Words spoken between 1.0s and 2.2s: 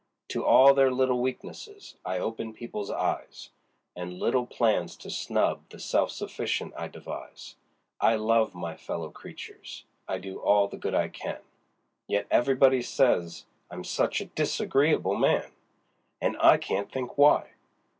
weaknesses I